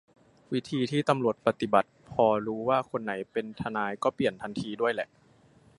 [0.53, 5.07] วิธีที่ตำรวจปฏิบัติพอรู้ว่าคนไหนเป็นทนายก็เปลี่ยนทันทีด้วยแหละ